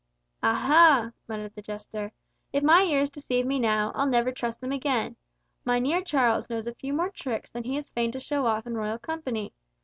[0.41, 2.11] "Ah ha!" muttered the jester,
[2.51, 5.15] "if my ears deceive me now, I'll never trust them again!
[5.63, 8.73] Mynheer Charles knows a few more tricks than he is fain to show off in
[8.73, 9.53] royal company.